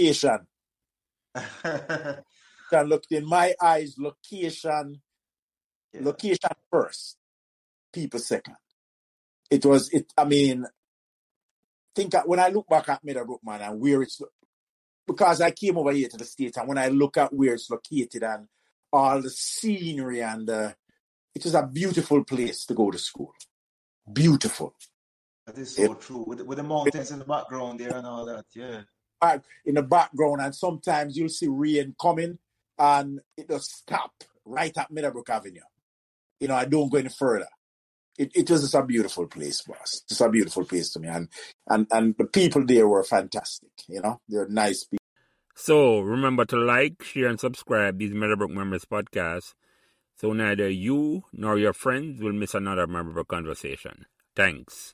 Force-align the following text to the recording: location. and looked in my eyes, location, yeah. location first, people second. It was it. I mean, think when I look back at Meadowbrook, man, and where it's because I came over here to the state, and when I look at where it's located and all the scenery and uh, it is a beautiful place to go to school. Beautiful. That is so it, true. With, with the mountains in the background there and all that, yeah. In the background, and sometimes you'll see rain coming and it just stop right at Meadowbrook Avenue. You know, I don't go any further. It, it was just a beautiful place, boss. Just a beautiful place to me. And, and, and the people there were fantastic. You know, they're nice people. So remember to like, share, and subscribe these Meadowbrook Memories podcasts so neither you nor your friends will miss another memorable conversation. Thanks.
location. 0.00 0.46
and 2.72 2.88
looked 2.88 3.12
in 3.12 3.26
my 3.26 3.54
eyes, 3.60 3.94
location, 3.98 5.00
yeah. 5.92 6.00
location 6.02 6.50
first, 6.70 7.16
people 7.92 8.20
second. 8.20 8.56
It 9.50 9.64
was 9.64 9.90
it. 9.90 10.12
I 10.16 10.24
mean, 10.24 10.66
think 11.94 12.14
when 12.26 12.40
I 12.40 12.48
look 12.48 12.68
back 12.68 12.88
at 12.88 13.04
Meadowbrook, 13.04 13.40
man, 13.44 13.62
and 13.62 13.80
where 13.80 14.02
it's 14.02 14.20
because 15.06 15.40
I 15.40 15.50
came 15.50 15.78
over 15.78 15.92
here 15.92 16.08
to 16.08 16.16
the 16.16 16.24
state, 16.24 16.56
and 16.56 16.68
when 16.68 16.78
I 16.78 16.88
look 16.88 17.16
at 17.16 17.32
where 17.32 17.54
it's 17.54 17.70
located 17.70 18.22
and 18.22 18.46
all 18.92 19.20
the 19.20 19.30
scenery 19.30 20.22
and 20.22 20.48
uh, 20.48 20.72
it 21.34 21.46
is 21.46 21.54
a 21.54 21.66
beautiful 21.66 22.24
place 22.24 22.64
to 22.66 22.74
go 22.74 22.90
to 22.90 22.98
school. 22.98 23.32
Beautiful. 24.12 24.74
That 25.46 25.58
is 25.58 25.76
so 25.76 25.92
it, 25.92 26.00
true. 26.00 26.24
With, 26.26 26.40
with 26.42 26.58
the 26.58 26.64
mountains 26.64 27.10
in 27.10 27.20
the 27.20 27.24
background 27.24 27.80
there 27.80 27.96
and 27.96 28.06
all 28.06 28.24
that, 28.26 28.44
yeah. 28.54 28.82
In 29.64 29.74
the 29.74 29.82
background, 29.82 30.40
and 30.40 30.54
sometimes 30.54 31.16
you'll 31.16 31.28
see 31.28 31.48
rain 31.48 31.94
coming 32.00 32.38
and 32.78 33.20
it 33.36 33.48
just 33.48 33.70
stop 33.70 34.12
right 34.44 34.76
at 34.76 34.90
Meadowbrook 34.90 35.28
Avenue. 35.28 35.60
You 36.40 36.48
know, 36.48 36.54
I 36.54 36.64
don't 36.64 36.90
go 36.90 36.98
any 36.98 37.10
further. 37.10 37.48
It, 38.18 38.32
it 38.34 38.50
was 38.50 38.62
just 38.62 38.74
a 38.74 38.82
beautiful 38.82 39.26
place, 39.26 39.62
boss. 39.62 40.02
Just 40.08 40.20
a 40.20 40.28
beautiful 40.28 40.64
place 40.64 40.90
to 40.92 41.00
me. 41.00 41.08
And, 41.08 41.28
and, 41.68 41.86
and 41.90 42.14
the 42.18 42.24
people 42.24 42.64
there 42.64 42.88
were 42.88 43.04
fantastic. 43.04 43.70
You 43.88 44.00
know, 44.00 44.20
they're 44.28 44.48
nice 44.48 44.84
people. 44.84 45.04
So 45.54 46.00
remember 46.00 46.46
to 46.46 46.56
like, 46.56 47.02
share, 47.02 47.28
and 47.28 47.38
subscribe 47.38 47.98
these 47.98 48.14
Meadowbrook 48.14 48.50
Memories 48.50 48.86
podcasts 48.86 49.52
so 50.20 50.34
neither 50.34 50.68
you 50.68 51.24
nor 51.32 51.56
your 51.56 51.72
friends 51.72 52.20
will 52.20 52.34
miss 52.34 52.54
another 52.54 52.86
memorable 52.86 53.24
conversation. 53.24 54.04
Thanks. 54.36 54.88